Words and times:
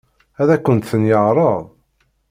Ad 0.41 0.49
akent-ten-yeɛṛeḍ? 0.55 1.61